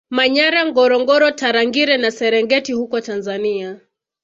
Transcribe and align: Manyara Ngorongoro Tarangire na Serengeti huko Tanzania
Manyara 0.09 0.61
Ngorongoro 0.69 1.31
Tarangire 1.31 1.97
na 1.97 2.11
Serengeti 2.11 2.73
huko 2.73 3.01
Tanzania 3.01 3.79